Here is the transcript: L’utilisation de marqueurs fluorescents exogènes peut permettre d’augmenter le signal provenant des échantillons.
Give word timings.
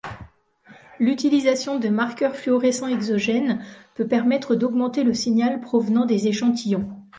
L’utilisation 0.99 1.77
de 1.77 1.87
marqueurs 1.87 2.35
fluorescents 2.35 2.87
exogènes 2.87 3.63
peut 3.93 4.07
permettre 4.07 4.55
d’augmenter 4.55 5.03
le 5.03 5.13
signal 5.13 5.61
provenant 5.61 6.07
des 6.07 6.25
échantillons. 6.27 6.89